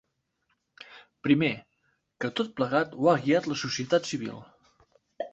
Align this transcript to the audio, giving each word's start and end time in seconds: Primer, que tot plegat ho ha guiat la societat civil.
Primer, 1.25 1.49
que 2.25 2.31
tot 2.39 2.49
plegat 2.61 2.95
ho 3.01 3.11
ha 3.11 3.15
guiat 3.25 3.49
la 3.51 3.57
societat 3.65 4.09
civil. 4.13 4.41